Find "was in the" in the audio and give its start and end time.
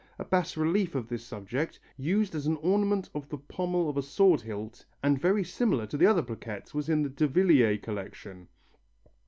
6.73-7.09